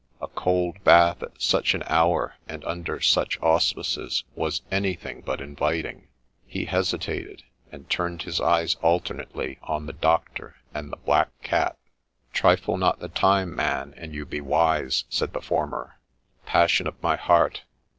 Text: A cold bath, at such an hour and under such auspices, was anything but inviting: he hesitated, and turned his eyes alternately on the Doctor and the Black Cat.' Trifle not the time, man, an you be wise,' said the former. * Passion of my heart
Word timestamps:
A 0.19 0.27
cold 0.27 0.83
bath, 0.83 1.21
at 1.21 1.39
such 1.39 1.75
an 1.75 1.83
hour 1.85 2.33
and 2.49 2.65
under 2.65 2.99
such 2.99 3.39
auspices, 3.39 4.23
was 4.33 4.63
anything 4.71 5.21
but 5.23 5.39
inviting: 5.39 6.07
he 6.47 6.65
hesitated, 6.65 7.43
and 7.71 7.87
turned 7.87 8.23
his 8.23 8.41
eyes 8.41 8.75
alternately 8.81 9.59
on 9.61 9.85
the 9.85 9.93
Doctor 9.93 10.55
and 10.73 10.91
the 10.91 10.97
Black 10.97 11.29
Cat.' 11.43 11.77
Trifle 12.33 12.77
not 12.79 12.97
the 12.99 13.09
time, 13.09 13.55
man, 13.55 13.93
an 13.95 14.11
you 14.11 14.25
be 14.25 14.41
wise,' 14.41 15.05
said 15.07 15.33
the 15.33 15.39
former. 15.41 15.99
* 16.21 16.45
Passion 16.47 16.87
of 16.87 16.99
my 17.03 17.15
heart 17.15 17.61